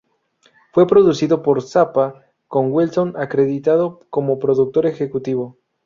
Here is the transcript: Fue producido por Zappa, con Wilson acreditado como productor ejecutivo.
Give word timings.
Fue 0.71 0.87
producido 0.87 1.43
por 1.43 1.61
Zappa, 1.61 2.23
con 2.47 2.71
Wilson 2.73 3.13
acreditado 3.17 3.99
como 4.09 4.39
productor 4.39 4.87
ejecutivo. 4.87 5.59